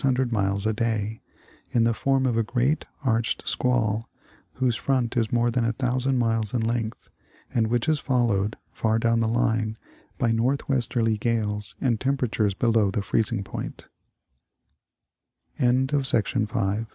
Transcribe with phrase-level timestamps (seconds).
[0.03, 1.21] rate of about 600 miles a day,
[1.69, 4.09] in the form of a great arched squall
[4.53, 7.09] whose front is more than a thousand miles in length,
[7.53, 9.77] and which is followed, far down the line,
[10.17, 13.43] by northwesterly gales and tem peratures below the freezing
[16.47, 16.85] po